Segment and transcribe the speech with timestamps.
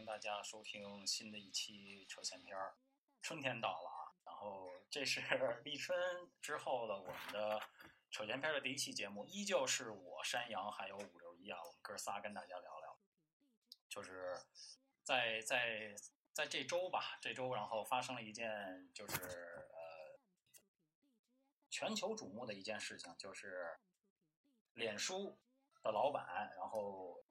[0.00, 2.74] 迎大家收听新的一期扯闲篇儿。
[3.20, 5.20] 春天到了啊，然后这是
[5.62, 5.94] 立春
[6.40, 7.60] 之后的我们的
[8.10, 12.98] 扯闲篇的第一期节目，依旧是我山羊还有五六一啊，我们哥仨跟大家聊聊，
[13.90, 14.40] 就是
[15.04, 15.94] 在在
[16.32, 20.18] 在这周吧，这周然后发生了一件就是呃
[21.68, 23.78] 全球瞩目的一件事情，就是
[24.72, 25.38] 脸书
[25.82, 27.22] 的老板，然后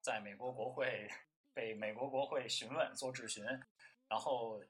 [0.00, 1.06] 在美国国会
[1.52, 3.44] 被美国国会询问做质询，
[4.08, 4.62] 然后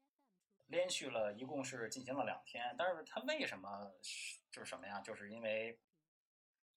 [0.66, 3.92] 连续了一共是进行了两天，但是他为什么
[4.50, 5.00] 就是什么呀？
[5.00, 5.78] 就是因为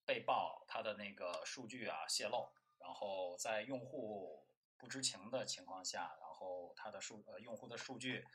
[0.05, 4.45] 被曝他的那个数据啊泄露，然后在用户
[4.77, 8.25] 不知情的情况下，然后他的数呃用户的数据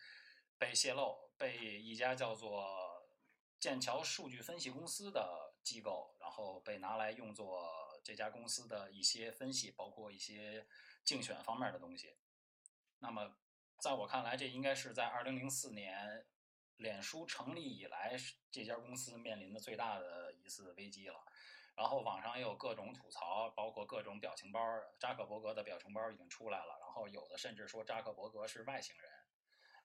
[0.58, 3.08] 被泄露，被一家叫做
[3.58, 7.60] 剑桥数据分析公司的机构，然后被拿来用作
[8.06, 10.64] 这家公司的一些分析，包括一些
[11.02, 12.16] 竞选方面的东西。
[13.00, 13.36] 那么，
[13.80, 16.24] 在我看来，这应该是在二零零四年
[16.76, 18.16] 脸书成立以来，
[18.48, 21.20] 这家公司面临的最大的一次危机了。
[21.74, 24.60] 然后网上也有各种吐槽，包括各种表情包，
[25.00, 29.10] 扎克伯格的表情包已经出来了，然后有的甚至说扎克伯格是外星人。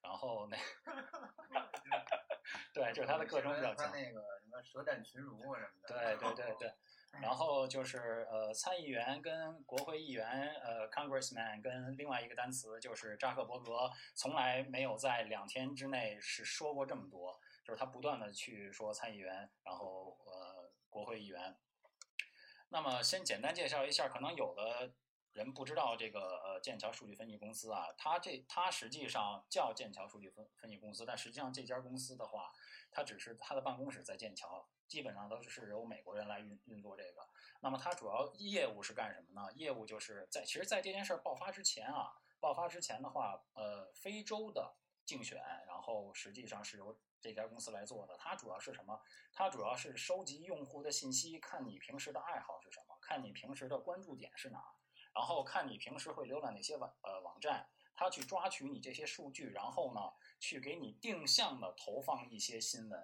[0.04, 0.58] 然后那，
[2.72, 3.92] 对，就是他的各种表情他。
[3.92, 5.88] 那个什么舌战群儒什么的。
[5.88, 6.72] 对对对对，
[7.20, 21.56] 然后就是呃，参议员跟国会议员呃，congressman 跟另外一个单词就是扎克伯格，从来没有在两天之内是说过这么多，就是他不断的去说参议员，然后呃，国会议员。
[22.70, 24.94] 那么先简单介绍一下，可能有的
[25.34, 32.52] 人不知道这个呃剑桥数据分析公司啊，它这它实际上叫剑桥数据分分析公司，但实际上这家公司的话，
[32.92, 37.28] 它只是它的办公室在剑桥，基本上都是由美国人来运运作这个。
[37.62, 39.52] 那么它主要业务是干什么呢？
[39.54, 44.76] 业务就是在其实，在这件事儿爆发之前啊，爆发之前的话，呃，非洲的
[45.06, 48.18] 竞选，然后实际上是由这家公司来做的。
[48.18, 49.00] 它主要是什么？
[49.32, 54.60] 它主要是收集用户的信息，看你平时的爱好是什么，看你平时的关注点是哪，
[55.14, 57.70] 然后看你平时会浏览哪些网呃网站，
[58.02, 60.02] 它去抓取你这些数据，然后呢，
[60.40, 63.00] 去给你定向的投放一些新闻，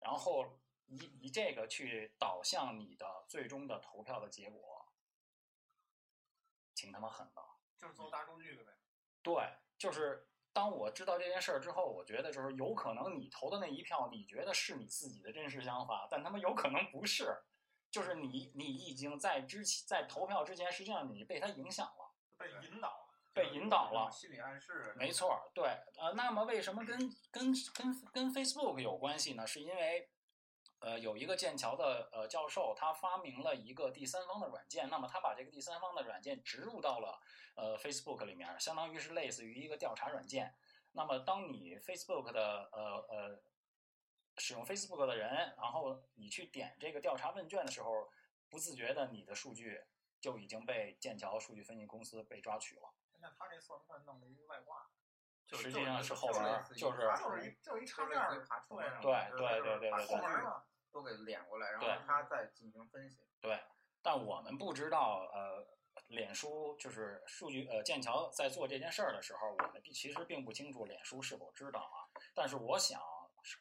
[0.00, 4.86] 然后以以这个去导向你的最终的投票的结果，
[6.74, 7.42] 挺他妈狠的。
[7.78, 8.72] 就是做大数据的呗。
[9.22, 9.34] 对，
[9.78, 17.34] 就是当我知道这件事儿之后，我觉得就是有可能你投的那一票，你觉得是你自己的真实想法，但他妈有可能不是，
[17.90, 22.12] 就是你你已经在之前在投票之前，实际上你被他影响了。
[22.36, 22.99] 被引导了，
[23.32, 24.94] 被引导了心理暗示。
[24.96, 25.64] 没错儿，对，
[25.98, 26.98] 呃，那么为什么跟
[27.30, 29.46] 跟跟跟 Facebook 有关系呢？
[29.46, 30.10] 是因为，
[30.80, 37.20] 呃，有一个剑桥的呃教授，他发明了一个第三方的软件，那么他把这个第三方的软件植入到了
[37.54, 40.54] 呃 Facebook 里面，相当于是类似于一个调查软件。
[40.92, 43.42] 那么当你 Facebook 的呃呃
[44.38, 48.10] 使用 Facebook 的人，然后你去点这个调查问卷的时候，
[48.48, 49.80] 不自觉的你的数据
[50.20, 52.92] 就已经被剑桥数据分析公司被抓取了。
[53.20, 54.86] 那他这算不算弄了一个外挂？
[55.46, 63.24] 就实际上是后就是边儿类似于就是就是一就是一插就是件儿类似于爬虫对那种对对对对把对后门嘛都给连过来，然后对他再进行分析。
[63.40, 63.60] 对，
[64.02, 65.64] 但我们不知道，呃，
[66.08, 72.06] 脸书就是数据，呃，剑桥在做这件事儿的时候，我们并其实并不清楚脸书是否知道啊。
[72.34, 73.00] 但是我想，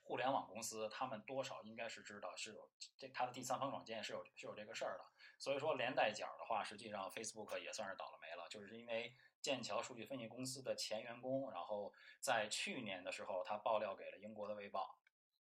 [0.04, 5.06] 互联网公司他们多少应该是知道是有这它的第三方软件是有是有这个事儿的。
[5.38, 15.00] 所以说连带脚的话，实际上 Facebook 也算是倒了霉了，就是因为剑桥数据分析公司的前员工，然后在去年的时候，他爆料给了英国的《卫报》。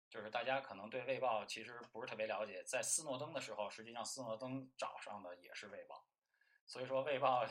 [0.08, 5.96] 就是大家可能对《卫报》其实不是特别了解，在斯诺登的时候，实际上斯诺登找上的也是《卫报》，
[6.70, 7.44] 所以说《卫报》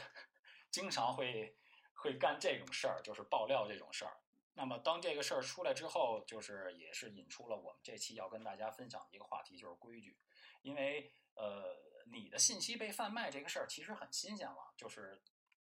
[0.70, 1.58] 经常会
[1.96, 4.16] 会干这种事儿，就是爆料这种事儿。
[4.54, 10.20] 那么当这个事儿出来之后，就是也是引出了我们这期要跟大家分享的一个话题，就是规矩。
[10.62, 11.76] 因为呃，
[12.12, 15.20] 你的信息被贩卖这个事儿其实很新鲜了，就是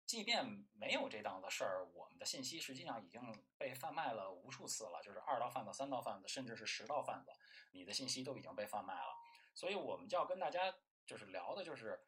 [0.07, 3.21] 即便没有这档子事儿，我们的信息实际上已经
[3.59, 7.33] 被贩卖了无数次了，就是二道贩子、三道贩子，甚至是十道贩子，
[7.73, 9.13] 你的信息都已经被贩卖了。
[9.53, 10.73] 所以我们就要跟大家
[11.05, 12.01] 就是聊的就是，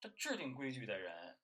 [0.00, 1.36] 这制定规矩的人，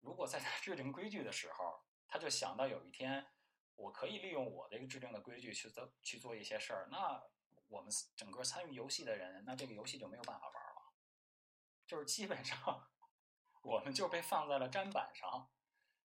[0.00, 3.26] 如果在他制定规矩的时候，他就想到有一天，
[3.74, 7.22] 我可以利用我这个制定的规矩去做去做一些事儿，那
[7.68, 10.92] 我们整个参与游戏的人，那这个游戏就没有办法玩了，
[11.86, 12.88] 就是基本上
[13.62, 15.50] 我们就被放在了砧板上。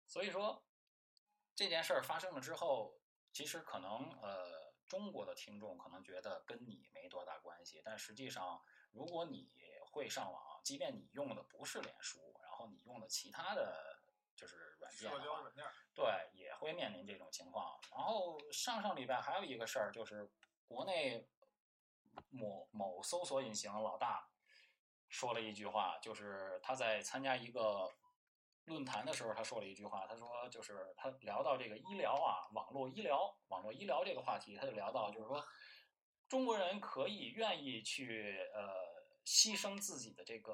[0.05, 0.63] 所以说
[1.53, 2.97] 这件事儿发生了之后，
[3.33, 9.49] 其实可能呃中国的听众可能觉得跟你没多大关系，但实际上如果你
[9.91, 13.99] 会上网，即便你用的不是脸书，然后你用的其他的
[14.35, 17.79] 就是软件的话，社交软件，对，也会面临这种情况。
[17.91, 20.29] 然后上上礼拜还有一个事儿，就是
[20.65, 21.27] 国内
[22.29, 24.29] 某某搜索引擎老大
[25.09, 27.91] 说了一句话，就是他在参加一个
[28.65, 35.43] 论坛的时候，他说了一句话，他说就是他聊到这个医疗啊，网络医疗、网络医疗这个话题，他就聊到就是说，
[36.27, 38.73] 中国人可以愿意去呃
[39.25, 40.53] 牺牲自己的这个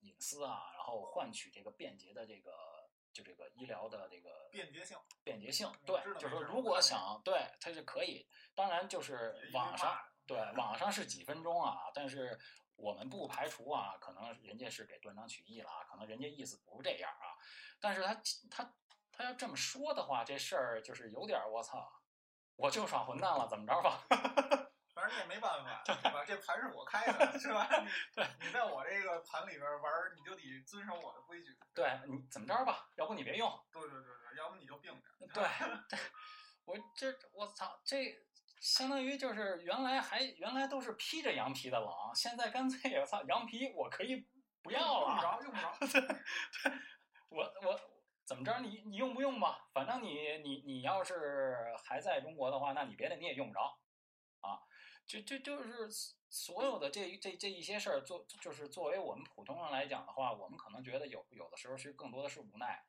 [0.00, 2.52] 隐私啊，然后换取这个便捷的这个
[3.12, 12.38] 就这个医疗的这个便捷性，便捷性，嗯对，就是说如果想对他是可以，当然就是网上对网上是几分钟啊，但是
[12.76, 17.36] 我们不排除啊，可能人家是给断章取义了啊，可能人家意思不是这样啊，
[17.80, 18.14] 但是他
[18.50, 18.74] 他
[19.12, 21.88] 他要这么说的话，这事儿就是有点儿我操，
[22.56, 24.04] 我就耍混蛋了，怎么着吧？
[24.94, 26.24] 反正你也没办法，对吧？
[26.24, 27.68] 这盘是我开的， 是吧？
[28.14, 31.56] 对，你在我这个盘里边玩儿，你就得遵守我的规矩。
[31.74, 32.88] 对你怎么着吧？
[32.96, 35.26] 要不你别用，对对对对，要不你就病着。
[35.34, 35.42] 对，
[35.88, 35.98] 对
[36.64, 38.16] 我这我操，这
[38.64, 44.26] 相当于就是原来还原来都是披着羊皮的狼，现在干脆我操羊皮我可以
[44.62, 46.18] 不要了用不了，着，用不着。
[47.28, 47.80] 我我
[48.24, 49.68] 怎么着你你用不用吧？
[49.74, 53.78] 反正你你你要是还在中国的话，那你别的你也用不着
[54.40, 54.58] 啊。
[55.04, 55.86] 就就就是
[56.30, 62.82] 所有的这这这一些事儿，作就是作为我们普通人来讲的话，我们可能觉得有有的时候是更多的是无奈，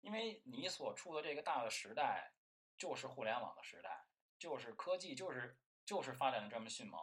[0.00, 2.32] 因为你所处的这个大的时代
[2.76, 4.04] 就是互联网的时代，
[4.38, 7.00] 就是科技就是就是发展的这么迅猛，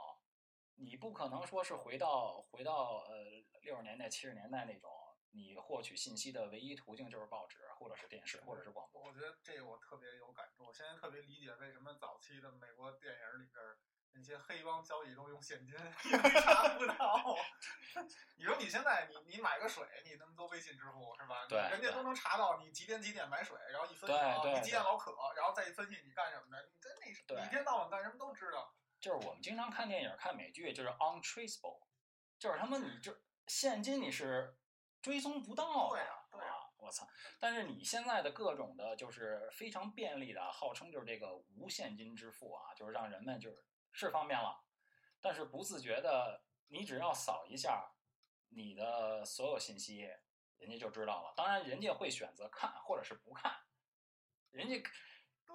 [0.75, 3.25] 你不可能说是回到回到呃
[3.61, 4.89] 六十年代七十年代那种，
[5.31, 9.01] 你获取信息的唯一途径就是报纸或者是电视或者是广播。
[9.03, 13.77] 我觉得这个我特别有感触，我现在特别理解为什么早期的美国电影里边儿
[14.13, 17.37] 那些黑帮交易都用现金，因为查不到。
[18.37, 21.45] 你说你现在你你买个水，你能做微信支付是吧？
[21.47, 24.15] 对对人家都能查到你几点几点买水，然后一分析
[24.53, 26.80] 你几点老渴，然后再一分析你干什么的，
[27.27, 28.73] 对一天到晚干什么都知道。
[28.99, 31.81] 就是我们经常看电影、看美剧，就是 untraceable，
[32.37, 33.11] 就是他妈你就
[33.47, 34.55] 现金你是
[35.01, 37.07] 追踪不到的对啊对啊我操！
[37.39, 44.63] 但是你现在的各种的，就是非常便利的，号称就是这个无现金支付啊，就是让人们就是是方便了，
[45.19, 47.91] 但是不自觉的，你只要扫一下
[48.49, 50.09] 你的所有信息，
[50.57, 51.33] 人家就知道了。
[51.35, 53.59] 当然，人家会选择看或者是不看，
[54.51, 54.75] 人家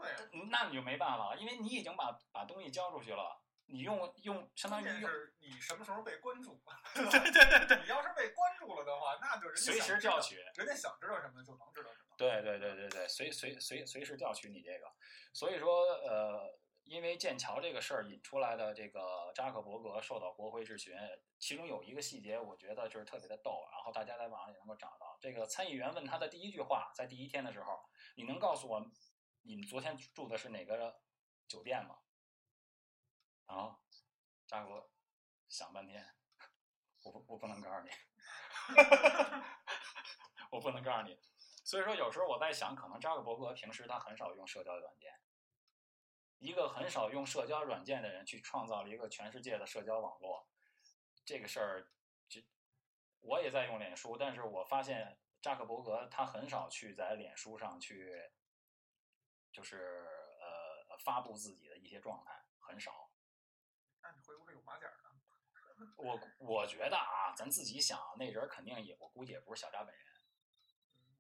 [0.00, 0.16] 对啊，
[0.50, 6.62] 那你就没办法了，因为你已经把把东西交出去了，你用用相当于用是你什么时候被关注。
[6.94, 12.14] 对对对对，你要是被关注了的话，那就人家随时调取，人家想知道什么就能知道什么。
[12.16, 14.86] 对对对对对，随随随随时调取你这个，
[15.32, 20.94] 所以说呃，因为剑桥这个事儿引出来的这个扎克伯格受到国会质询，
[21.38, 25.18] 其中有一个细节我觉得就是特别的逗，然后大家在网上也能够找到。
[25.20, 27.78] 这个参议员问他的第一句话，在第一天的时候，
[28.16, 28.80] 你能告诉我
[29.46, 31.00] 你们昨天住的是哪个
[31.46, 31.98] 酒店吗？
[33.46, 33.78] 然后
[34.46, 34.90] 扎克伯
[35.48, 36.04] 想半天，
[37.04, 37.90] 我不我不能告诉你。
[40.50, 41.16] 我不能告诉你。
[41.64, 45.12] 所以说，有时候我在想，可能扎克伯格平时他很少用社交软件，
[46.38, 50.48] 一个很少用社交软件的人去创造了一个全世界的社交网络，
[51.24, 51.88] 这个事儿，
[52.28, 52.40] 就
[53.20, 58.32] 我也在用脸书，但是我发现扎克伯格他很少去在脸书上去，
[59.56, 60.06] 就是
[60.38, 63.10] 呃发布自己的一些状态，很少。
[64.02, 65.86] 那你会不会有马甲呢？
[65.96, 70.04] 我我觉得啊，咱自己想，那人肯定也，我估计也不是小扎本人。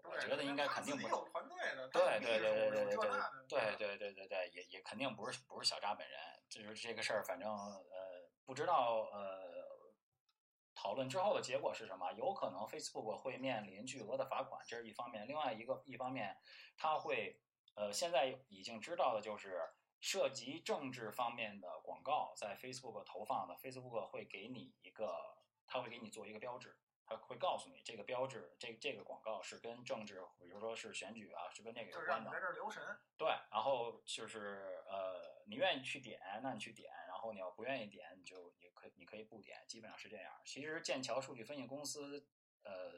[0.02, 9.94] 我觉得应该肯定不有团队的，对对对对对对秘书有这那的对对对对对，也也肯定不是不是小扎本人，就是这个事儿，反正呃不知道呃
[10.74, 16.38] 讨论之后的结果是什么，有可能 Facebook 会面临巨额的罚款，这是一方面，另外一个一方面，
[16.76, 17.40] 他会
[17.76, 19.62] 呃现在已经知道的就是
[20.00, 26.76] 涉及政治方面的广告在 Facebook 投放的，Facebook 会给你一个，它会给你做一个标志。
[27.08, 32.40] 它会告诉你这个标志，这这个广告是跟政治，比如说是选举啊，是跟这个有关的在。
[32.40, 32.82] 这儿留神。
[33.16, 40.34] 对，然后就是呃，你愿意去点，那你去点；然后你要不愿意点，你就也可你可以不点，基本上是这样。
[40.44, 42.26] 其实剑桥数据分析公司
[42.64, 42.90] 呃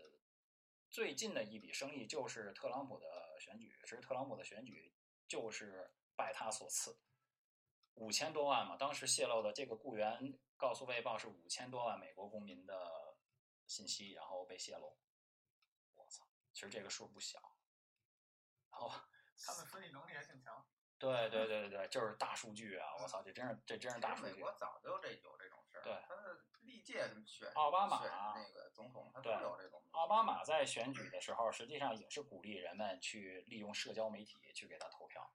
[0.90, 4.92] 最近的一笔生意就是特朗普的选举，其实特朗普的选举
[5.26, 6.99] 就是拜他所赐，
[7.95, 13.16] 五千多万嘛，当时泄露的这个雇员告诉《卫报》是五千多万美国公民的
[13.66, 14.99] 信息，然后被泄露。
[15.95, 17.38] 我操，其实这个数不小。
[18.71, 18.88] 然后
[19.45, 20.66] 他们分析能力还挺强。
[20.99, 22.97] 对对对对对， 就是大数据啊！
[23.00, 24.40] 我操，这真是这真是大数据美。
[24.40, 25.94] 国早就这有这种事事儿。
[25.94, 29.82] 对他的历届选奥巴马选那个总统，他都对有这种。
[29.92, 35.32] 奥巴马在选举的时候，实际上也是鼓励人们去利用社交媒体去给他投票。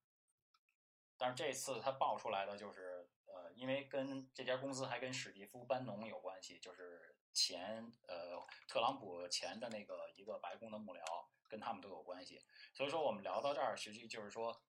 [1.17, 11.01] 但是这次他爆出来的就是，呃，因为跟这家公司还跟史蒂夫·班农有关系，就是前呃特朗普前的那个一个白宫的幕僚，
[11.47, 12.43] 跟他们都有关系。
[12.73, 14.61] 所以说我们聊到这儿，实际就是说，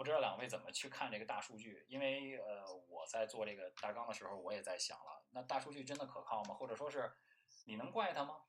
[0.00, 1.84] 不知道两位怎么去看这个大数据？
[1.86, 6.54] 因为呃我在做这个大纲的时候，我也在想了，那大数据真的可靠吗？
[6.54, 7.12] 或者说是
[7.66, 8.46] 你能怪它吗？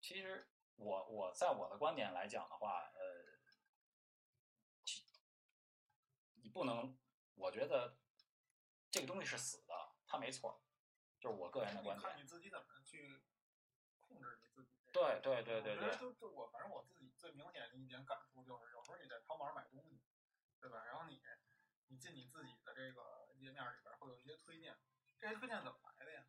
[0.00, 2.98] 其实我我在我的观点来讲的话，呃，
[4.84, 5.04] 其
[6.42, 6.98] 你不能，
[7.36, 7.96] 我觉得
[8.90, 9.72] 这个东西是死的，
[10.04, 10.60] 它没错，
[11.20, 12.20] 就是我个人的观点你看。
[12.20, 13.22] 你自己怎么去
[14.00, 14.92] 控制你自己这个。
[14.92, 20.00] 对对对对对我觉得就就我反正我自己最明显的一点感触就是，有时候你在淘宝上买东西，
[21.96, 24.76] 你进你自己的这个页面里边儿会有一些推荐，
[25.18, 26.20] 这些推荐怎么来的呀？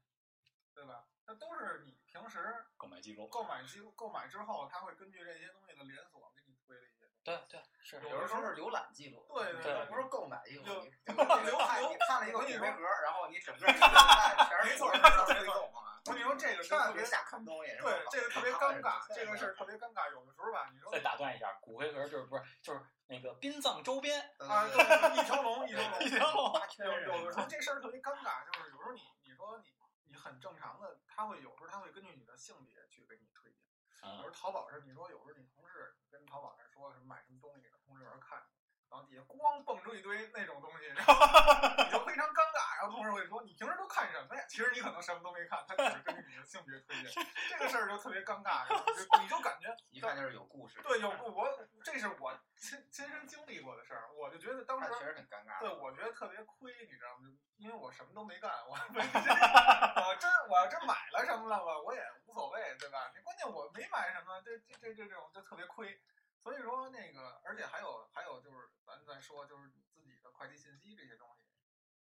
[0.74, 1.04] 对吧？
[1.26, 2.40] 那都是你平时
[2.78, 7.20] 购买记录，购买记录购买之后，它会根据这些东西的连锁给你推的一些东西。
[7.26, 10.64] 对对是有的时候是浏览记录，对对对不是购买记录。
[10.66, 13.68] 有你这个这个看有你看了一个骨我跟你说灰盒，然后你整个
[14.48, 16.00] 全是没错的推没错没错送啊。
[16.06, 17.76] 我跟你说这个千万别特别瞎看东西。
[17.82, 20.10] 对，这个特别尴尬， 这个是事儿特别尴尬。
[20.12, 24.76] 有的时候吧，你说再打断一下，骨灰盒就是不是就是那个殡葬周边啊，对，
[25.18, 29.66] 一条龙，一条龙，一条龙有有的时候 这事儿特别尴尬，就是有时候你你说你
[30.10, 33.62] 你很正常的，他会有时候他会根据你的性别去给你推荐。
[33.90, 38.44] 有时嗯候淘宝上，你说有时候你同事跟淘宝上说什么买什么东西，同事有人看，
[38.89, 41.13] 然后底下咣蹦出一堆那种东西，然后
[41.84, 42.77] 你就非常尴尬。
[42.79, 47.25] 然后同事会说：“你平时都看什么呀？”其实你可能什么都没看，他只是根据你的性别推 荐。
[47.50, 50.79] 这个事儿就特别尴尬，然后就 你就感觉一看就是有故事。
[50.84, 51.50] 对有故我
[51.84, 55.60] 这是我亲亲身经历过的事儿，我就觉得当时确实很尴尬。
[55.60, 57.27] 对，我觉得特别亏，你知道吗？
[57.27, 63.12] 就因为我什么都没干，我没我真我要真买了什么了，我我也无所谓，对吧？
[63.15, 66.00] 你关键我没买什么，这这这这这种就特别亏。
[66.48, 71.44] 所以说那个，而且还有还有就是，咱再说就是你自己的快递信息这些东西，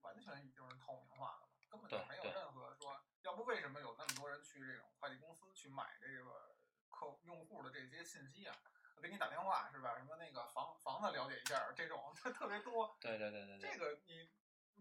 [0.00, 6.56] 完全已经是透明化的了，根本就没有任何说，要不为什么有那么多人去这种快递公司去买这个
[6.90, 8.56] 客用户的这些信息啊？
[9.00, 9.96] 给你打电话是吧？
[9.96, 12.96] 什么那个房房子了解一下，这种 特特别多。
[13.00, 14.28] 对对对对对这个你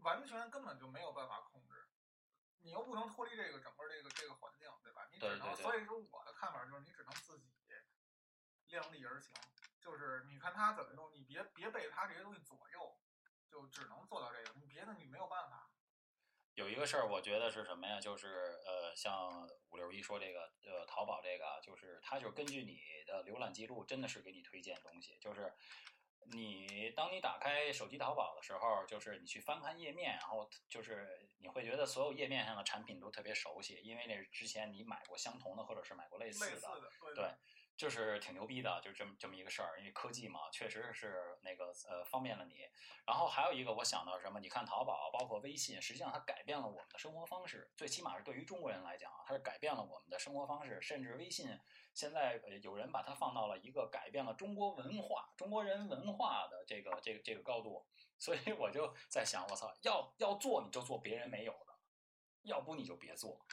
[0.01, 1.88] 完全根本就没有办法控制，
[2.62, 5.08] 你又不能脱离这个整个这个这个环境，对吧？
[5.12, 7.61] 你只能，所以说我的看法就是，你只能自己
[8.72, 9.34] 量力而行，
[9.80, 12.98] 就是你看他怎么弄，你别别被他这些东西左右，
[13.48, 15.70] 就只能做到这个，你别的你没有办法。
[16.56, 18.00] 有一个事儿，我觉得是什么呀？
[18.00, 25.18] 就是呃，像五六一说这个呃，淘宝这个啊，就是它就是根据你的浏览记录，真的是给你推荐东西。
[25.18, 25.54] 就是
[26.25, 36.51] 你当你打开手机淘宝的时候，就是你去翻看页面，然后就是你会觉得所有页面上的产品都特别熟悉，因为那是之前你买过相同的，或者是买过类似的。
[36.51, 37.36] 类似的，对对
[37.82, 39.80] 就是挺牛逼的，就这么这么一个事儿。
[39.80, 42.70] 因为科技嘛，确实是那个呃方便了你。
[43.08, 44.40] 然后还有一个我想到什么？
[44.40, 47.72] 你看淘宝，包括微信，实际上它改变了我们的生活方式。
[47.76, 50.80] 最起码是对于中国人来讲，它是改变了我们的生活方式。
[50.80, 51.60] 甚至微信
[51.96, 57.84] 现在呃有人把它放到了一个改变了中国文化、中国人文化的这个这个这个高度。
[58.20, 61.74] 所以我就在想，我操，要要做你就做别人没有的，
[62.44, 63.44] 要不你就别做。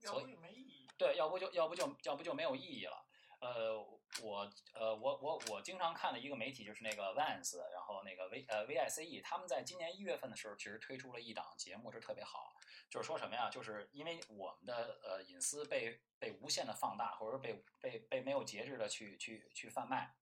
[0.00, 0.88] 要不所以就没意义。
[0.96, 3.06] 对，要不就要不就要不就没有意义了。
[3.40, 3.74] 呃，
[4.22, 12.54] 我呃我我我经常看的一个媒体就是那个 Vans，然后那个 V 呃 VICE，他们在今年一月份的时候，其实推出了一档节目，是特别好。
[12.90, 13.48] 就是说什么呀？
[13.48, 20.14] 就是因为我们的呃隐私被被无限的放大，或者说被被被没有节制的去去去贩卖。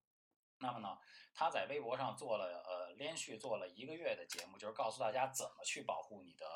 [0.60, 0.98] 那么呢，
[1.34, 6.46] 他在微博上做了呃连续做了一个月的节目，就是告诉大家怎么去保护你的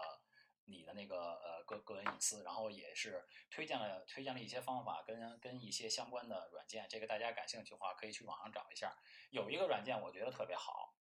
[0.64, 8.96] 你的那个呃个个人隐私，然后也是推荐了推荐了一些方法跟跟一些相关的软件，这个大家感兴趣的话可以去网上找一下。
[9.30, 10.94] 有一个软件我觉得特别好，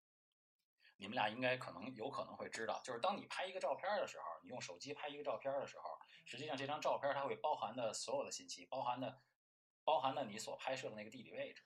[0.98, 9.22] 你们俩应该可能有可能会知道，就是当你拍一个照片的时候，你用手机拍一个照片的时候，实际上这张照片它会包含的所有的信息，包含的
[9.84, 11.64] 包含的你所拍摄的那个地理位置。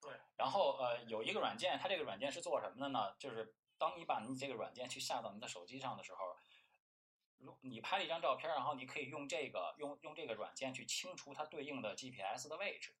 [0.00, 0.12] 对。
[0.36, 3.14] 然后呃，有一个软件，它这个软件是做什么的呢？
[3.18, 6.36] 就是当你把你这个软件去下到你的手机上的时候，
[7.40, 12.94] 如你拍了一张照片，然后你可以用这个用用这个软件去清除它对应的 GPS 的位置。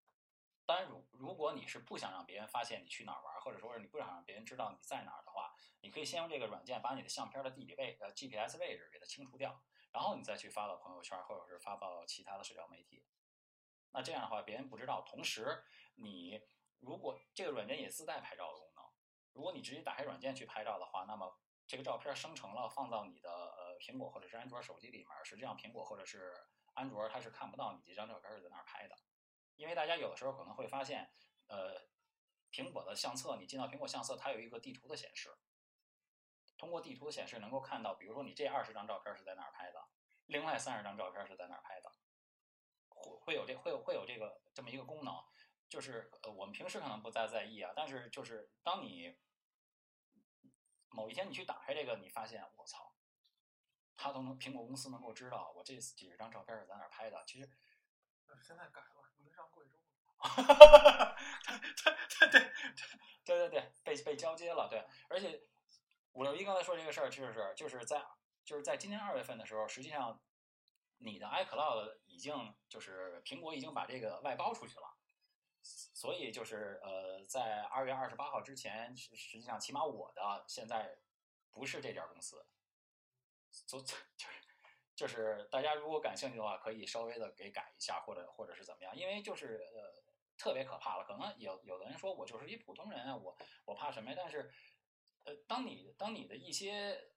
[0.66, 9.60] 当然，如如果你是不想让别人发现你去哪儿玩，或者说是你不想让别人知道你在哪儿的话，你可以先用这个软件把你的相片的地理位呃 GPS 位置给它清除掉，
[9.92, 13.04] 然后你再去发到朋友圈或者是发到其他的社交媒体。
[13.92, 15.02] 那这样的话，别人不知道。
[15.02, 15.64] 同时，
[15.96, 16.40] 你
[16.78, 18.84] 如果这个软件也自带拍照的功能，
[19.32, 23.28] 如果你直接打开软件去拍照的话，那么这个照片生成了放到你的
[23.80, 26.32] 苹果或者是安卓手机里面，实际上苹果或者是
[26.74, 28.94] 安卓它是看不到你这张照片是在哪儿拍的，
[29.56, 31.10] 因为大家有的时候可能会发现，
[31.48, 31.80] 呃，
[32.52, 35.36] 苹果的相册你进到苹果相册，它有一个地图的显示，
[36.56, 39.88] 通过地图的显示能够看到，比如说你这二十张照片是在哪儿拍的，
[40.26, 41.90] 另外三十张照片是在哪儿拍的，
[42.88, 45.14] 会会有这会有会有这个这么一个功能，
[45.68, 49.16] 就是呃我们平时可能不再在意啊，但是就是当你
[50.90, 52.89] 某一天你去打开这个，你发现我操，
[54.00, 57.50] 他都能苹果公司能够知道我这几十张照片是在哪儿拍的，其实。
[58.42, 61.16] 现在改了，已经上贵州了。
[61.84, 62.40] 对对
[63.24, 65.42] 对对对对，被被交接了，对，而且
[66.12, 68.02] 五六一刚才说这个事儿，就是就是在
[68.44, 70.22] 就是在今年二月份的时候，实际上
[70.98, 74.96] 你的 iCloud 已经就是苹果已经把这个外包出去了，
[75.62, 80.98] 所以就是呃，在二月二十八号之前，实实际上起码我的现在
[81.50, 82.46] 不是这家公司，
[83.50, 83.96] 所 就是
[84.94, 90.02] 就是大家如果感兴趣的话，可以稍微的给改一下，或者或者是怎么样，因为就是呃
[90.36, 91.04] 特别可怕了。
[91.04, 94.16] 可能有有的人说我就是一普通人啊，我我怕什么呀？
[94.18, 94.50] 但是
[95.24, 97.12] 呃，当你当你的一些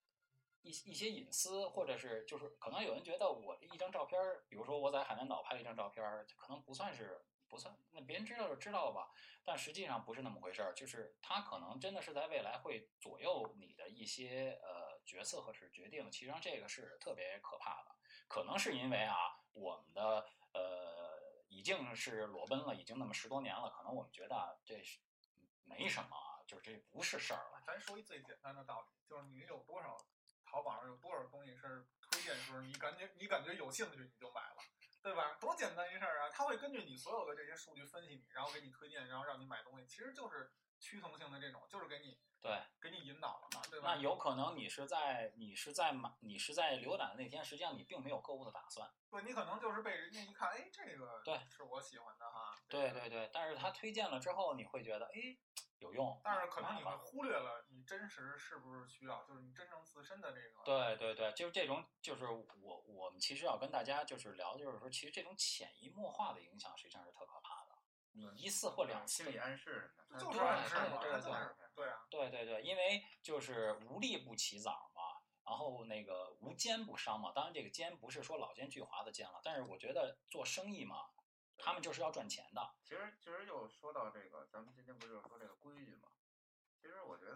[0.62, 4.18] 一一些隐私，或者是就是可能有人觉得我一张照片，
[4.50, 6.04] 比如说我在海南岛拍了一张照片，
[6.38, 9.12] 可能不算是不算，那别人知道就知道吧。
[9.46, 17.96] 但实际上不是那么回事儿，就是他可能真的是在未来会左右你的一些呃决策或者是决定，其实上这个是特别可怕的。
[18.28, 25.00] 可能是因为啊，我们的呃已经是裸奔了，已经那么十多年了，可能我们觉得这是
[25.66, 27.62] 没什么，就是这不是事儿了。
[27.66, 29.98] 咱说一最简单的道理，就是你有多少
[30.46, 34.58] 淘宝上有多少东西是推荐时候你感觉你感觉有兴趣你就买了，
[35.02, 35.36] 对吧？
[35.40, 36.30] 多简单一事儿啊！
[36.30, 40.52] 它会根据你所有的这些数据分析你，然后给你推荐，然后让你买东西，其实就是
[40.84, 43.96] 趋同性的这种，就是给你对，给你引导了嘛，对吧？
[43.96, 48.92] 那有可能你是在你是在买你是在浏览的那天，实际上你并没有购物的打算。
[49.10, 52.60] 对你可能就是被人家一看，哎，这个对是我喜欢的哈。
[52.68, 55.38] 对对对，但是他推荐了之后，你会觉得哎
[55.78, 60.64] 有用，但是可能你会忽略了你真实是不是需要，就是你真正自身的这个。
[60.66, 67.63] 对对对，就是这种，就是我我们其实要跟大家就是聊，就是说，其实这种潜移默化的影响实际上是特可怕的。
[68.14, 75.02] 你一次或两次心，理暗示什么的，就是对暗示嘛，对对对它就是对啊，对对对，因为就是无利不起早嘛，
[75.44, 77.32] 然后那个无奸不商嘛。
[77.34, 81.10] 当然，这个奸不是说老奸巨猾的奸了，但是我觉得做生意嘛，
[81.58, 82.76] 他们就是要赚钱的。
[82.84, 86.10] 其实其实就说到这个，咱们今天不就是说这个规矩嘛？
[86.80, 87.36] 其实我觉得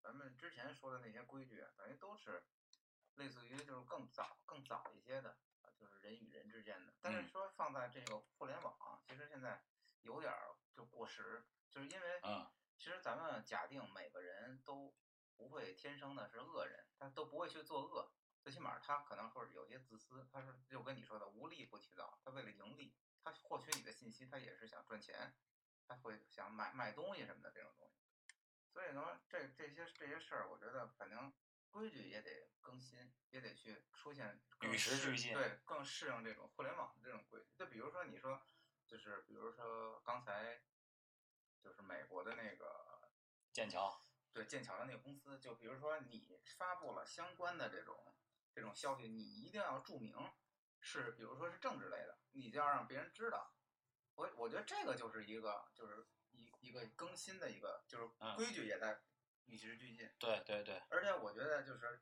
[0.00, 2.44] 咱们之前说的那些规矩，啊等于都是
[3.14, 5.30] 类似于就是更早更早一些的，
[5.62, 6.92] 啊，就是人与人之间的。
[7.00, 9.60] 但是嗯说放在这个互联网，其实现在
[10.02, 14.94] 有点儿就过时，就是因为啊其实咱们假定每个人都
[15.36, 18.12] 不会天生的是恶人，他都不会去作恶，
[18.42, 25.34] 最起码他可能会有些自私，他是就跟你说的无利不起早，他为了盈利，他获取你的信息，他也是想赚钱，
[25.86, 28.02] 他会想买卖东西什么的这种东西。
[28.72, 31.32] 所以呢，这这些这些事儿，我觉得反正
[31.70, 37.46] 规矩也得更新，也得去出现与时俱进对，更适应这种互联网的这种规矩。
[37.54, 38.42] 就比如说你说，
[38.92, 40.60] 就是比如说刚才
[41.62, 43.10] 就是美国的那个
[43.50, 48.14] 剑桥，对剑桥的那个公司，就比如说你发布了相关的这种
[48.52, 50.14] 这种消息，你一定要注明
[50.78, 53.54] 是，比如说是政治类的，你就要让别人知道。
[54.14, 59.00] 我我觉得这个就是一个就是一一个更新的一个，就是嗯规矩也在
[59.46, 60.06] 与时俱进。
[60.18, 61.98] 对对对，而且我觉得就是，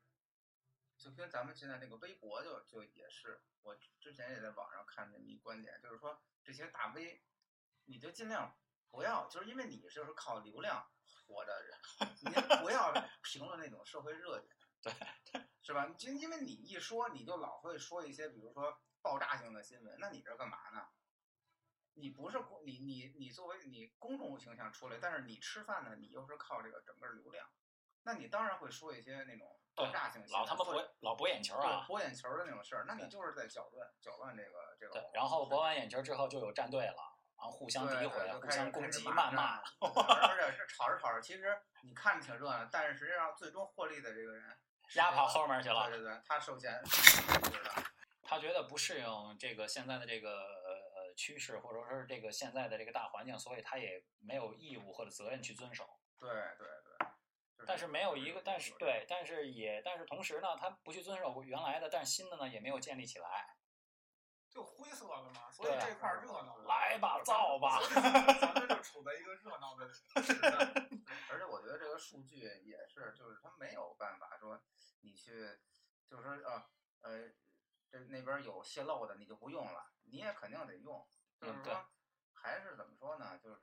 [1.01, 7.23] 就跟咱们现在那个微博就就也是，我之前也在网上看这么一观点，就是说这些大 V，
[7.85, 8.55] 你就尽量
[8.91, 10.87] 不要，就是因为你就是靠流量
[11.25, 11.77] 活的人，
[12.21, 12.31] 你
[12.63, 14.55] 不要评论那种社会热点，
[15.33, 15.87] 对，是吧？
[15.97, 20.87] 就因为你一说，你就老会说一些，比如说爆炸性的新闻，那你这干嘛呢？
[21.93, 27.49] 你不是公你你你作为你公众形象出来，但是你吃饭呢，你又是靠这个整个流量，
[28.03, 31.85] 那你当然会说一些那种爆炸性老他妈博老博眼球啊。
[31.87, 39.61] 博眼球的那种事儿，那你就是在搅乱搅乱这个这个对，然后博完眼球之后就有战队了，然后互相诋毁互相攻击、 谩骂。
[39.61, 46.81] 战而且是吵着吵着，其实你看着挺热闹，但是实际上最终获利的这个人是压跑后面去了对对对，他收钱。
[48.23, 55.99] 他觉得不适应这个现在的这个呃呃趋势，或者说是这个现在的这个大环境，所以他也没有义务或者责任去遵守。
[56.17, 56.67] 对对
[57.67, 63.55] 但是没有一个，但是对，但是也，但是同时呢，他不去遵守原来的，但是新的呢也没有建立起来。
[64.49, 66.57] 就灰色了嘛，所以这块儿热闹。
[66.67, 67.79] 来吧，造吧！
[68.41, 70.03] 咱们就处在一个热闹的时
[70.41, 70.49] 代。
[71.31, 74.61] 而且我觉得这个数据也是，就是他没有办法说
[74.99, 75.57] 你去
[76.05, 76.65] 就是说呃
[77.03, 77.29] 呃，
[77.89, 81.07] 这那边有泄露的你就不用了，你也肯定得用。
[81.39, 81.85] 就是说，
[82.33, 83.39] 还是怎么说呢？
[83.41, 83.61] 就是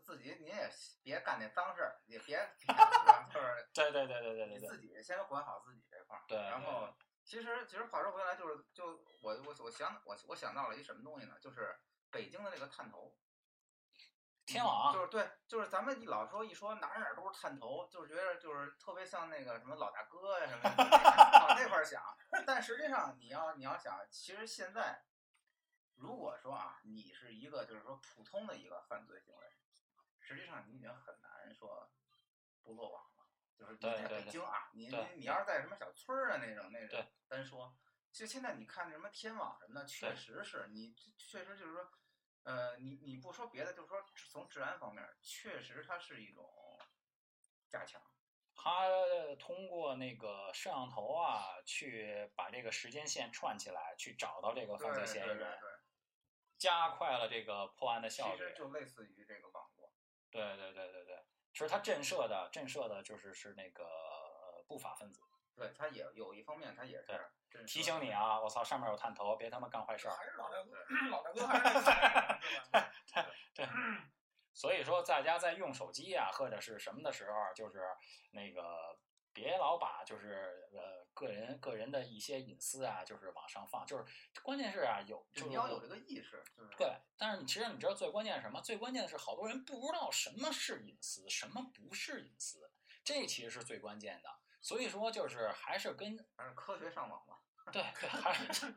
[0.00, 0.70] 自己你也
[1.02, 2.36] 别干那脏事儿，也别
[3.32, 6.22] 就是对对对对对对对你自己先管好自己这块儿。
[6.28, 8.86] 对然后其实其实话说回来，就是就
[9.22, 11.38] 我我我想我我想到了一什么东西呢？
[11.40, 11.78] 就是
[12.10, 13.16] 北京的那个探头。
[14.46, 20.84] 天网就是对，就是咱们一老说一说哪儿哪儿都是探头，就是觉得就是特别像那个什么老大哥呀什么的，
[21.40, 22.02] 往那块儿想。
[22.46, 25.02] 但实际上你要你要想，其实现在
[25.94, 29.46] 如果说啊，你是一个就是说普通的一个犯罪行为，
[30.24, 31.92] 实际上你已经很难说
[32.62, 33.26] 不落网了。
[33.56, 37.76] 就是你在对对对北京啊，你你你要是在什么小村儿啊那种那种对单说，
[38.10, 41.90] 就现在你看那什么天网什么的，确实是你确实就是说。
[42.46, 46.46] 呃，你你不说别的，就是说从治安方面，确实它是一种
[47.70, 47.98] 加强。
[48.54, 48.86] 他
[49.40, 55.70] 通过那个摄像头啊，去把这个时间线串起来，去找到这个犯罪嫌疑人，对
[56.58, 58.42] 加快了这个破案的，效率其。
[58.44, 59.73] 实就类似于这个网络。
[60.34, 65.20] 对对对对对，其实他震慑的震慑的就是是那个呃不法分子，
[65.54, 67.30] 对，他也有一方面，他也是
[67.68, 70.14] 提醒你啊，我操，上面有探头，别他妈干坏事儿。
[70.16, 70.72] 还是老大哥，
[71.08, 71.74] 老大哥还是
[72.66, 72.90] 对吧？
[73.54, 73.68] 对，
[74.52, 77.80] 所以说大家在用手机啊或者是什么的时候，就是
[78.32, 78.98] 那个
[79.32, 84.04] 别老把就是呃个人个人的一些隐私啊，就是往上放，就是
[84.42, 88.60] 关键是啊有就就是你要有这个意识，就是对，但是你其实你知道最关键是什么？
[88.60, 92.70] 最关键的是好多人不知道什么是隐私，什么不是隐私，
[93.02, 94.28] 这其实是最关键的。
[94.60, 97.38] 所以说就是还是跟还是科学上网嘛。
[97.72, 98.74] 对对，还是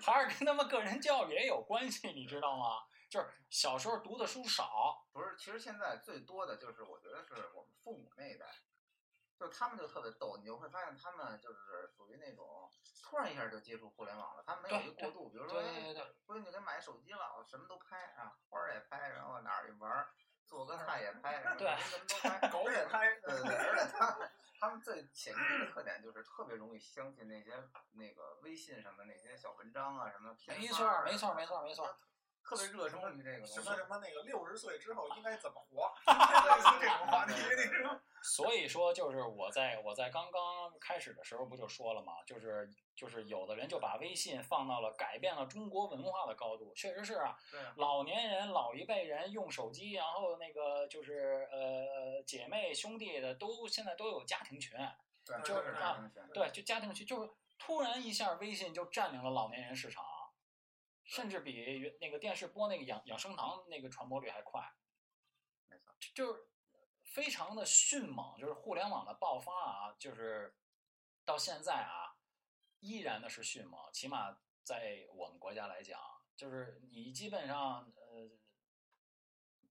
[0.00, 2.84] 还是跟他们个人教育也有关系，你知道吗？
[3.08, 8.46] 就是小时候读的书少，不是，其实现在最多的就是我觉得是我们父母那一代，
[9.38, 12.70] 就他们就特别逗，你就会发现他们就是属于那种
[13.02, 20.08] 突然一下就接触互联网了，他们没有一个过渡，比如说对对对哎闺女给买手机了，我什么都拍啊，花儿也拍，然后哪儿一玩儿，
[20.46, 27.52] 做个菜也拍，什么对什么都拍， 狗也拍，对对对，而且他们他们最显著的特点就是特别容易相信那些
[27.92, 31.94] 那个微信上的那些小文章啊什么偏没错没错没错没错，
[32.42, 33.70] 特别热衷于这个什东西。
[33.70, 35.92] 么什么那个六十岁之后应该怎么活，
[38.22, 42.14] 所以说就是我在我在刚刚开始的时候不就说了吗？
[42.26, 54.72] 就是就是有的人就把微信放到了改变了中国文化的高度，确实是啊，对啊，老年人、老一辈人用手机，然后那个就是呃姐妹兄弟的都现在都有家庭群，
[55.24, 60.02] 对，就是这啊样明显对，就家庭群，就是突然一下微信就占领了老年人市场，
[61.04, 64.62] 甚至比那个电视播那个养养生堂那个传播率还快，
[66.12, 66.48] 就是
[67.02, 70.56] 非常的迅猛，就是互联网的爆发啊，就是
[71.24, 72.16] 到现在啊，
[72.80, 76.00] 依然的是迅猛，起码在我们国家来讲，
[76.36, 78.30] 就是你基本上呃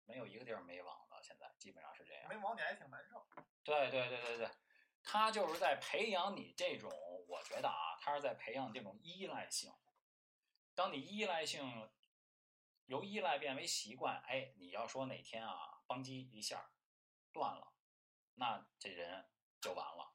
[0.06, 2.30] 没有一个地儿没网的，现在基本上是这样。
[2.30, 3.26] 没网你还挺难受。
[3.64, 4.52] 对对对对对，
[5.04, 6.92] 他就是在培养你这种，
[7.28, 9.74] 我觉得啊，他是在培养这种依赖性。
[10.76, 11.92] 当你依赖性
[12.86, 16.72] 由依赖变为习惯，哎，你要说哪天啊，邦叽一下
[17.32, 17.74] 断了，
[18.36, 19.30] 那这人
[19.62, 20.14] 就完了。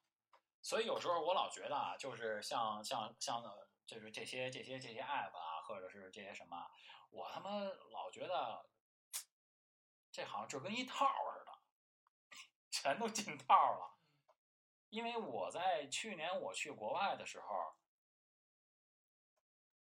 [0.60, 3.42] 所以有时候我老觉得啊，就是像像像
[3.86, 6.70] 就是这些这些这些 app 啊，或者是这些什么，
[7.10, 8.68] 我他妈老觉得
[10.10, 11.58] 这好像就跟一套似的。
[12.70, 13.98] 全都进套了。
[14.90, 17.76] 因为我在去年我去国外的时候，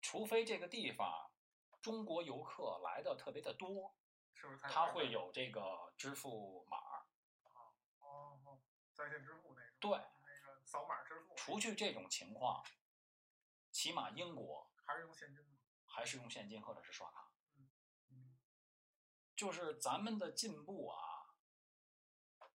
[0.01, 1.31] 除非这个地方
[1.81, 3.95] 中国游客来的特别的多，
[4.43, 6.77] 是不是才它会有这个支付码。
[8.01, 8.59] 哦哦，
[8.93, 12.65] 在线支付那种，对，那个扫码支付，除去这种情况，
[13.71, 15.61] 起码英国还是用现金吗？
[15.87, 17.31] 还是用现金或者是刷卡。
[18.11, 18.37] 嗯，
[19.37, 20.97] 就是咱们的进步啊，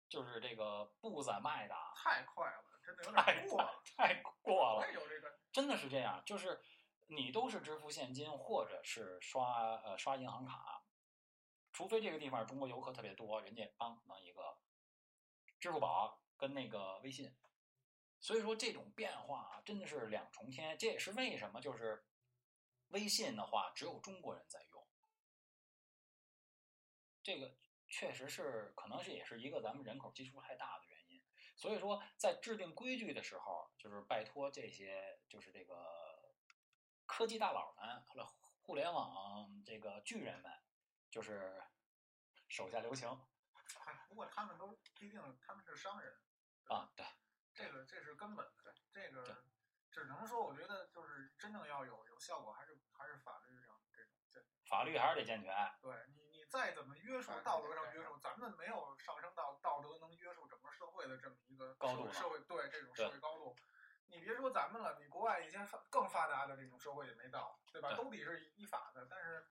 [0.10, 3.82] 就是这个步子迈的啊太快了，真的有太点过了。
[3.96, 4.88] 太过我了。
[4.90, 6.62] 也有这个，真的是这样，就是
[7.06, 10.77] 你都是支付现金或者是刷呃刷银行卡，
[11.78, 14.58] 除非这个地方中国游客特别多，人家帮弄一个
[15.60, 17.32] 支付宝跟那个微信，
[18.20, 22.04] 所以说这种变化啊真的是两重天，这也是为什么就是
[22.88, 24.88] 微信的话只有中国人在用，
[27.22, 27.56] 这个
[27.88, 31.24] 确实是可能是也是一个咱们人口基数太大的原因。
[31.56, 35.76] 所以说，在制定规矩的时候，就是拜托这些就是这个
[37.06, 38.28] 科技大佬们或者
[38.64, 40.52] 互联网这个巨人们，
[41.10, 41.62] 就是
[42.48, 43.10] 手下留情
[43.80, 46.16] 嗨不过他们都毕竟他们是商人，
[46.66, 47.06] 啊，对，
[47.54, 49.44] 这个这是根本的，这个
[49.92, 55.54] 只能说，我觉得就是真正要有有效果，还是还是法律上这种这法律还是得健全。
[55.82, 63.56] 对你你再怎么约束道德上约束，咱们没有上升到道德能约束整个社会的这么一个高度社会对这种社会高度。
[64.10, 67.90] 你别说咱们了，你国外一些发更发达的这种社会也没到，对吧？
[67.90, 69.46] 对都得是依法的，但是，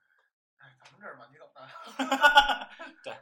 [0.57, 1.67] 哎，咱们这儿吧，你怎么办？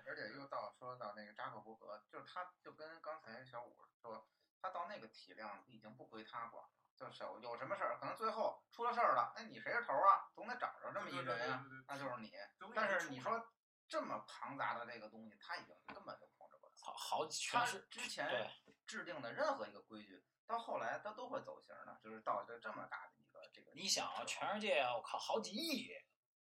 [0.05, 4.27] 而且又到说到那个扎克伯格，就是他就跟刚才小五说，
[4.61, 10.29] 他到那个体量已经不归他管了，就是有有什么事儿，可能最后出了事儿了，那你谁是头儿啊？
[10.33, 12.33] 总得找着这么一对对对人呀、对对对那就是你。
[12.73, 13.51] 但是你说
[13.87, 16.73] 这么庞杂的这个东西，他已经根本就控制不了。
[16.77, 18.49] 好好全他是之前
[18.87, 23.71] 制定的任何一个规矩，到后来他都会走形的，就是到这这么大的一个这个。
[23.73, 25.91] 你想啊，全世界我靠好几亿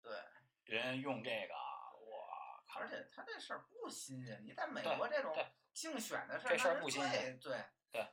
[0.02, 0.18] 对，
[0.70, 1.54] 人用这个，
[2.00, 5.36] 我靠而，且他这事儿不新鲜，你在美国这种
[5.74, 8.08] 竞选的事儿，这事儿不新鲜最对对，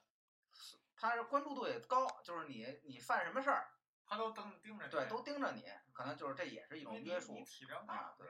[0.96, 3.68] 他是关注度也高，就是你你犯什么事儿，
[4.06, 7.44] 他都盯盯着你，对，都盯着你，可能就是这也是一种约束你你。
[7.44, 8.26] 体量大啊，对。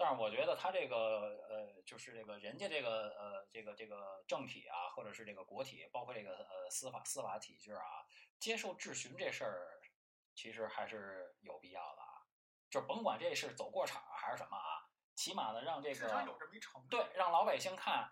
[0.00, 0.96] 但是我觉得他这个
[1.48, 8.06] 呃，就是这个人家这个呃，这个这个政体啊，或者是这个国体，包括这个呃司法司法体制啊，
[8.38, 9.80] 接受质询这事儿，
[10.36, 12.07] 其实还是有必要的啊。
[12.70, 16.88] 就甭管这是走过场还是什么啊，起码呢让这个这么一程序。
[16.88, 18.10] 对让老百姓看，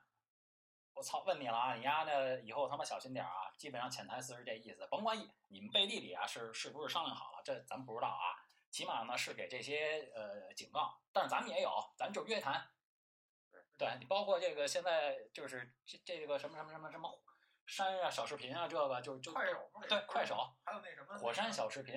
[0.94, 3.50] 我操，问你了啊，你丫的以后他妈小心点儿啊！
[3.58, 8.34] 基本上潜台词是这意思，甭管你你们背地里啊是是不是商量好了，这咱不知道啊。
[8.70, 12.70] 起码呢是给这些呃警告，但是咱们也有，咱就是约谈。
[13.78, 17.22] 对你包括这个现在就是这这个什么什么什么什么
[17.66, 21.94] 山啊小视频啊，这个就就快手对快手还有那什么火山小视频，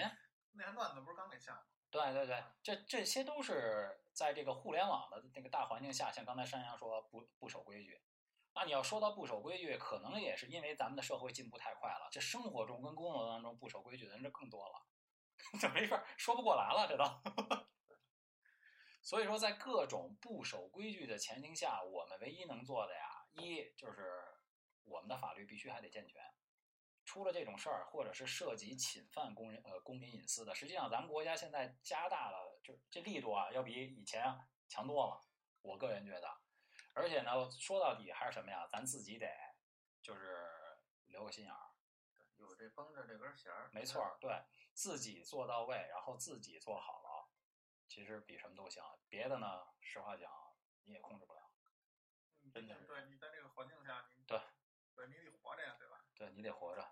[0.51, 1.61] 那条段子不是刚给下吗？
[1.91, 7.99] 对对对，这这些都是在这个互联网的那个大环境下，像刚才山羊说不不守规矩。
[8.53, 14.85] 那你要说到不守规矩，可能也是因为咱们的社会进步太快了，这生活中跟工作当中不守规矩的人这更多了，
[15.59, 17.03] 这没法说不过来了，这都。
[19.01, 24.21] 所以说，在各种不守规矩的前提下，我们唯一能做的呀，一就是
[24.83, 26.21] 我们的法律必须还得健全。
[27.09, 34.23] 出了这种事儿，或者是涉及侵犯公人呃公民隐私的，实际上咱们国家现在加大了，就是这力度啊，要比以前
[34.67, 35.19] 强多了。
[35.63, 36.31] 我个人觉得，
[36.93, 38.67] 而且呢，说到底还是什么呀？
[38.67, 39.27] 咱自己得
[40.03, 40.37] 就是
[41.07, 41.73] 留个心眼儿，
[42.35, 44.43] 有这绷着这根弦儿，没错，对
[44.73, 47.27] 自己做到位，然后自己做好了，
[47.87, 48.83] 其实比什么都行。
[49.07, 50.31] 别的呢，实话讲
[50.83, 51.41] 你也控制不了，
[52.43, 54.39] 嗯真的对，你在这个环境下，你对，
[54.93, 56.05] 对你得活着呀，对吧？
[56.13, 56.85] 对你得活着，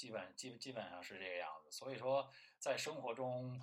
[0.00, 1.70] 基本基基本上是这个样子。
[1.70, 3.60] 所以说，在生活中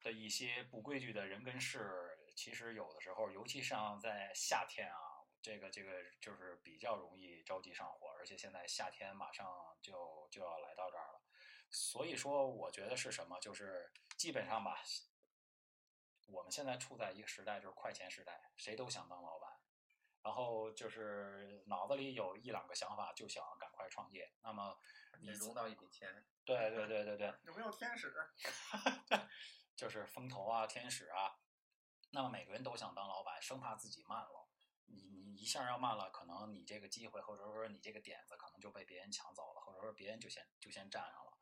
[0.00, 9.46] 的一些不规矩的人跟事，其实有的时候，尤其像在夏天啊，这个这个就是比较容易着急上火，而且现在夏天马上
[9.82, 11.20] 就就要来到这儿了。
[11.70, 14.82] 所以说，我觉得是什么，就是基本上吧，
[16.28, 19.49] 我们现在处在一个时代，就是快钱时代，谁都想当老板。
[20.22, 24.30] 然后就是脑子里有一两个想法，就想赶快创业。
[24.42, 24.78] 那么
[25.20, 28.14] 你你融到一笔钱，对对对对对， 有没有天使？
[29.74, 31.38] 就是风投啊、天使啊。
[32.12, 34.48] 那么每个人都想当老板，生怕自己慢了。
[34.86, 41.38] 你你一下要慢了，可能你这个机会或者说你这个点子可能就被别人抢走了，或者说别人就先就先占上了。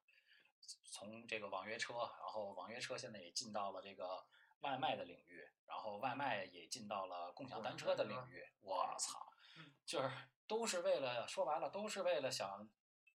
[0.84, 4.26] 从这个网约车，然后网约车现在也进到了这个
[4.60, 8.44] 外卖的领域，然后外卖也进到了共享单车的领域。
[8.60, 10.10] 我操嗯，就是
[10.46, 12.68] 都是为了说白了，都是为了想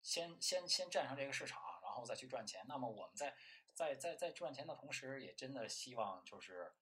[0.01, 2.63] 先先先占上这个市场，然后再去赚钱。
[2.67, 3.35] 那么我们在
[3.73, 6.73] 在在在赚钱的同时，也真的希望就是，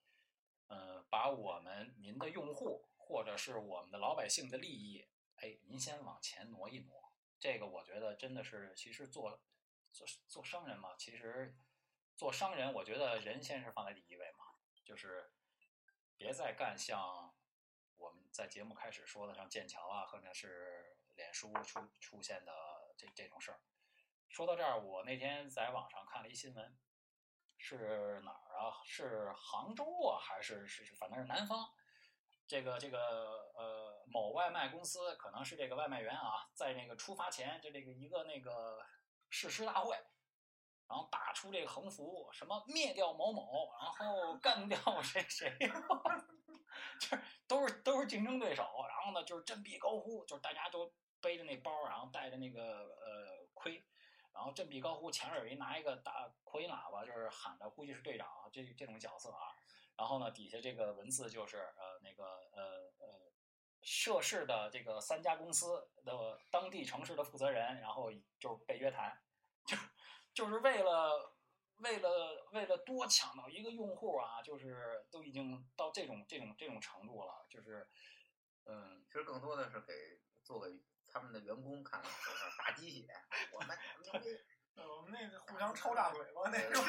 [0.68, 7.12] 呃，把我们您的用户或者是我们的老百姓的利益，哎，您先往前挪一挪。
[7.40, 9.42] 这个我觉得真的是，其实做
[9.92, 11.56] 做做商人嘛，其实
[12.16, 14.46] 做商人，我觉得人先是放在第一位嘛，
[14.90, 15.30] 就是
[16.18, 17.32] 别再干像
[17.96, 22.52] 我们在节目开始说的，像剑桥啊，或者是脸书出出现的
[22.98, 23.62] 这这种事儿。
[24.30, 26.76] 说到这儿，我那天在网上看了一新闻，
[27.60, 28.82] 是哪儿啊？
[28.84, 31.72] 是杭州啊，还是是，反正是南方。
[32.48, 38.84] 这个这个呃，某外卖公司可能是这个外卖员啊，在那个出发前，就这个一个那个
[39.30, 39.96] 誓师大会，
[40.90, 45.56] 然后打出这个横幅，什么灭掉某某，然后干掉 谁谁，
[47.00, 48.64] 就是都是都是竞争对手。
[48.90, 53.86] 然后呢，就是振臂高呼，就是大家都背着那包，然后带着那个呃盔，
[54.34, 59.54] 然后振臂高呼，前面有一拿一个大扩音喇叭，就是喊的，估计是队长这这种角色啊。
[59.96, 62.24] 然后呢，底下这个文字就是呃那个
[62.54, 63.32] 呃呃
[63.84, 69.22] 涉事的这个三家公司的当地城市的负责人，然后就是被约谈，
[70.40, 71.36] 就就是为了
[71.80, 77.86] 为了为了多抢到一个用户啊，就是都已经到这种这种这种程度了，就是
[78.64, 79.94] 嗯，其实更多的是给
[80.42, 80.80] 做给
[81.12, 83.08] 他们的员工看的，就是打鸡血，
[83.52, 84.30] 我们牛 逼。
[84.76, 86.82] 呃 我们那个互相抽大嘴巴那种，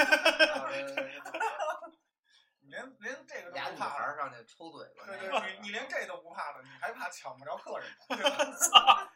[2.60, 3.90] 你连连这个都俩女不怕了。
[3.90, 8.16] 孩儿上去抽嘴巴，对对，你你连这都不怕了，你还怕抢不着客人吗？
[8.16, 9.12] 对吧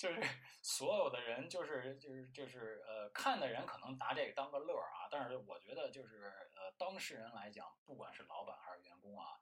[0.00, 0.22] 就是
[0.62, 9.38] 所有的人，就是就是就是呃，看的人可能拿这个当个乐儿啊，但是我觉得就是呃，当事人来讲，不管是老板还是员工啊，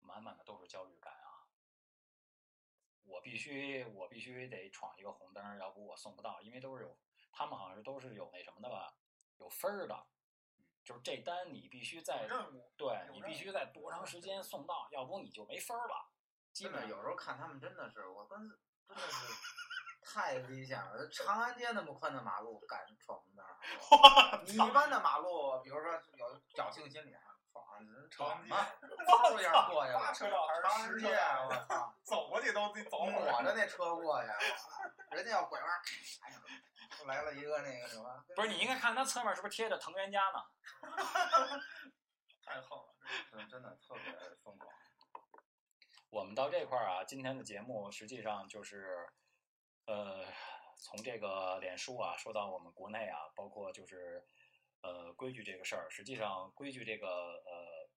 [0.00, 1.46] 满满的都是焦虑感啊。
[3.04, 6.98] 我必须我必须得闯一个红灯，要不我送不到，因为都是有
[7.30, 8.92] 他们好像是都是有那什么的吧，
[9.36, 10.04] 有分儿的，
[10.82, 16.10] 就是这单你必须在任务，对务你必须在多长时间送到，要不你就没分儿了。
[16.52, 18.36] 基本有时候看他们真的是，我跟
[18.88, 19.65] 真的是
[20.16, 21.06] 太危险了。
[21.08, 23.44] 长安街那么宽的马路，敢闯红灯？
[24.46, 27.20] 你一般的马路，比如说有侥幸心理啊，
[27.52, 29.98] 闯安街闯吧， 嗖一下过去了。
[29.98, 31.48] 八车道还是长安街十车，道？
[31.50, 31.94] 我操！
[32.02, 33.42] 走过去都得走会抹。
[33.42, 34.28] 着那车过去，
[35.14, 35.82] 人家要拐弯儿，
[36.22, 36.40] 哎呀，
[36.98, 40.42] 就来了一个那个什么，不是你应该看他侧面是不是贴着藤原家呢？
[42.42, 42.94] 太横了，
[43.30, 44.72] 真真的特别疯狂。
[46.08, 49.06] 我们到这块儿啊，今天的节目实际上就是，
[49.86, 50.24] 呃，
[50.76, 54.26] 从这个脸书啊说到我们国内啊，包括就是
[54.82, 57.88] 呃规矩这个事儿，实际上规矩这个呃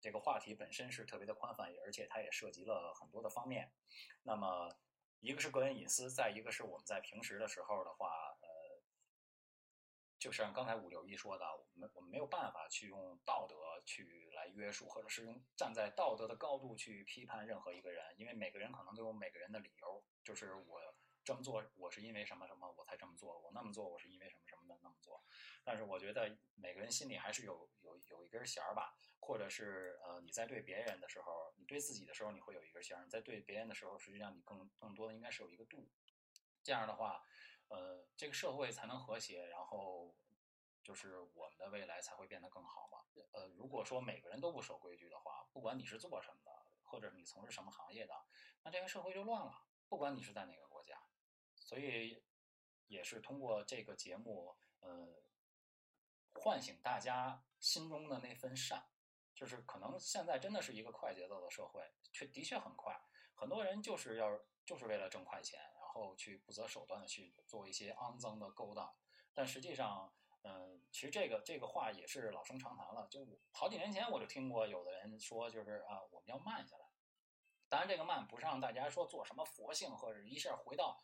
[0.00, 3.72] 这个话题本身是特别的宽泛，而且它也涉及了很多的方面。
[4.22, 4.76] 那么
[5.20, 8.08] 一个是个人隐私，再一个是我们在平时的时候的话，
[8.40, 8.82] 呃，
[10.18, 20.80] 就像刚才五六一说的，我们我们没有办法去用道德去来约束，或者是用站在道德的高度去批判任何一个人，因为每个人可能都有每个人的理由，就是我
[21.28, 25.22] 这么做，我是因为什么什么我才这么做，我那么做，我是因为什么什么的那么做。
[25.62, 35.86] 但是我觉得每个人心里还是有有有一根弦儿吧，或者是呃你在对别人的时候，你对自己的时候你会有一根弦儿，你在对别人的时候，实际上你更更多的应该是有一个度。
[36.62, 37.22] 这样的话，
[37.68, 40.16] 呃，这个社会才能和谐，然后
[40.82, 43.04] 就是我们的未来才会变得更好嘛。
[43.32, 46.50] 呃，如果说每个人都不守规矩的话，不管你是做什么的，
[46.84, 48.14] 或者你从事什么行业的，
[48.62, 49.52] 那这个社会就乱了。
[49.90, 51.00] 不管你是在哪个国家，
[51.68, 52.24] 所以
[52.86, 55.22] 也是通过这个节目，呃，
[56.32, 58.88] 唤醒大家心中的那份善。
[59.34, 62.98] 就是可能现在真的是一个快节奏的社会，却的确很快，
[63.34, 68.90] 很多人就是要就是为了挣快钱，然后去不择手段的去做一些肮脏的勾当。
[69.34, 73.06] 但实际上，嗯，其实这个这个话也是老生常谈了。
[73.10, 73.20] 就
[73.52, 76.86] 好几年前我就听过有的人说，就是啊，我们要慢下来。
[77.68, 80.98] 当然，这个慢不是让大家说做什么佛性，或者一下回到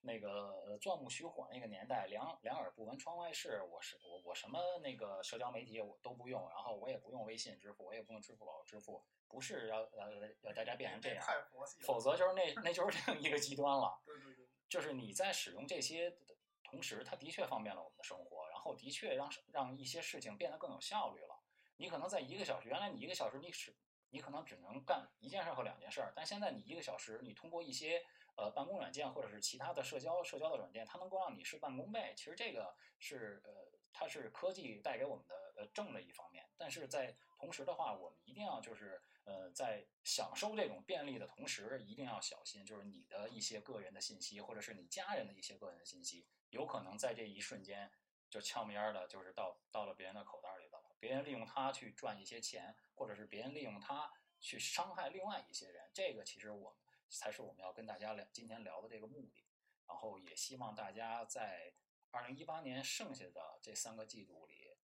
[0.00, 3.62] 那个呃钻木取火那个年代，两两耳不闻窗外事。
[3.70, 11.86] 我是我我什么那个社交媒体我都不用，然后我也不用微信支付，我也不用支付宝支付，不是要呃要大家变成这样，太佛系了。
[11.86, 14.00] 否则就是那那就是另一个极端了。
[14.04, 21.40] 对对对，就是你在使用这些的同时，它的确方便了我们的生活，然后的确让让一些事情变得更有效率了。
[21.76, 23.74] 你可能在一个小时，原来你一个小时你使
[24.10, 28.04] 你可能只能干一件事儿和两件事儿，但现在你一个小时，你通过一些
[28.38, 32.14] 呃办公软件或者是其他的社交社交的软件，它能够让你事半功倍。
[32.16, 33.50] 其实这个是呃，
[33.92, 47.90] 它是科技带给我们的呃正的一方面，但是在同时的话，我们一定要就是呃，在享受这种便利的同时，一定要小心，就是你的一些个人的信息，或者是你家人的一些个人的信息，有可能在这一瞬间
[48.30, 50.84] 就悄咪儿的，就是到到了别人的口袋里头了。
[51.00, 54.10] 别人利用它去赚一些钱，或者是别人利用它
[54.40, 56.78] 去伤害另外一些人，这个其实我们
[57.08, 59.44] 才是我们要跟大家聊今天聊的这个目的。
[59.86, 61.72] 然后也希望大家在
[62.10, 64.76] 二零一八年剩下的这三个季度里，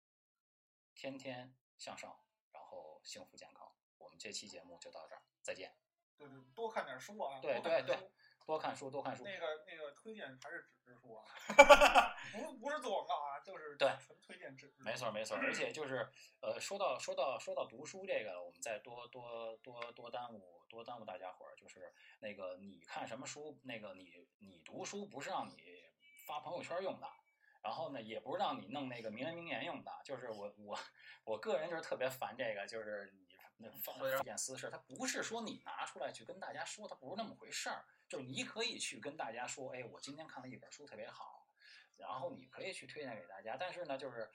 [0.95, 3.75] 天天向上，然后幸福健康。
[3.99, 5.77] 我们这期节目就到这儿，再见。
[6.17, 7.41] 对对，多看点书啊。
[7.41, 8.11] 对对对书
[8.47, 9.25] 多看书，多看书。
[9.25, 11.25] 那个那个推荐还是纸质书啊，
[12.33, 14.83] 不不是做广告啊，就是对纯推荐纸质。
[14.83, 16.09] 没错没错，而且就是
[16.41, 25.57] 呃，说到说到说到读书这个，我们再多多多多耽误多耽误大家伙儿，就是那个你看什么书，那个你你读书不是让你
[26.27, 27.07] 发朋友圈用的，
[27.63, 30.79] 然后呢，也不是让你弄那个名人名言用的，就是我我
[31.25, 41.49] 我个人就是特别烦这个，就是你那放一件私事，它不是说你拿出来去跟大家说，它不是那么回事儿，就你可以去跟大家说，哎，我今天看了一本书特别好。
[41.97, 44.31] 然后你可以去推荐给大家，但是呢，就是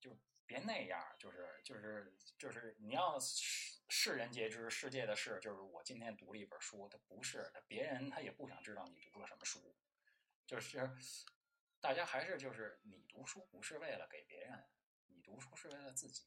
[0.00, 9.76] 就别那样，就是就是就是你要世世人皆知，世界的事就是我今天读了一本书，他不是他别人他也不想知道你读了什么书，
[10.44, 10.90] 就是
[11.80, 14.64] 大家还是就是你读书不是为了给别人，
[15.06, 16.26] 你读书是为了自己。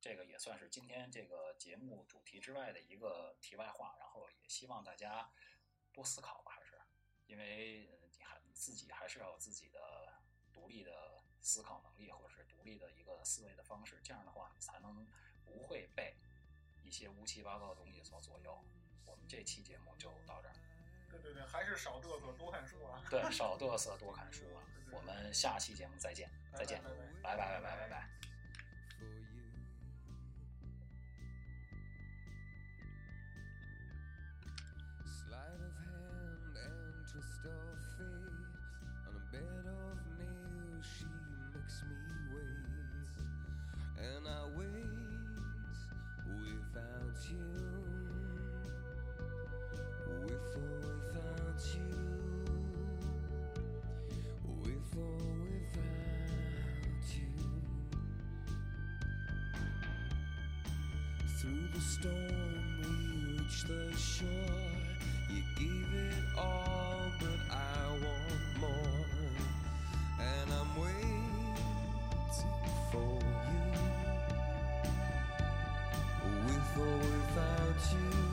[0.00, 5.32] 这个也算是今天这个节目主题之外的一个题外话，然后也希望大家
[5.94, 6.78] 多思考吧，还是
[7.26, 9.78] 因为呃你还你自己还是要有自己的
[10.52, 15.06] 独立的思考能力，或者是独立的一个思维的方式，这样的话你才能
[15.44, 16.16] 不会被
[16.84, 18.62] 一些乌七八糟的东西所左右。
[19.06, 20.54] 我们这期节目就到这儿，
[21.10, 23.02] 对对对，还是少嘚瑟，多看书啊。
[23.10, 24.64] 对， 少嘚瑟，多看书啊。
[24.90, 26.82] 我们下期节目再见，再见，
[27.22, 28.23] 拜拜拜拜拜拜
[61.44, 64.28] Through the storm, we reach the shore.
[65.28, 69.06] You gave it all, but I want more.
[70.20, 71.54] And I'm waiting
[72.90, 73.20] for
[73.52, 73.72] you.
[76.46, 78.23] With or without you.